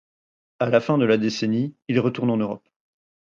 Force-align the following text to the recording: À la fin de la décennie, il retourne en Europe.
À 0.57 0.67
la 0.71 0.81
fin 0.81 0.97
de 0.97 1.05
la 1.05 1.17
décennie, 1.19 1.75
il 1.87 1.99
retourne 1.99 2.31
en 2.31 2.37
Europe. 2.37 2.67